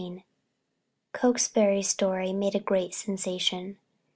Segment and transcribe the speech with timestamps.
[0.01, 0.23] XV
[1.13, 3.77] Cokesbury's story made a great sensation.